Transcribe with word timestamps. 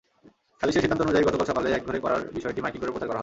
সালিসের 0.61 0.83
সিদ্ধান্ত 0.83 1.03
অনুযায়ী 1.03 1.25
গতকাল 1.27 1.45
সকালে 1.47 1.67
একঘরে 1.71 1.99
করার 1.99 2.21
বিষয়টি 2.37 2.59
মাইকিং 2.61 2.79
করে 2.81 2.93
প্রচার 2.93 3.09
করা 3.09 3.15
হয়। 3.15 3.19